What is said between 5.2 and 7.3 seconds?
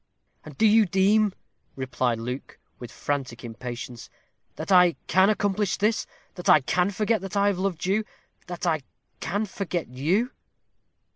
accomplish this; that I can forget